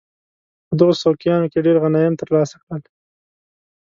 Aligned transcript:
په 0.67 0.73
دغو 0.79 0.93
سوقیانو 1.03 1.49
کې 1.51 1.63
ډېر 1.65 1.75
غنایم 1.83 2.13
ترلاسه 2.21 2.55
کړل. 2.63 2.81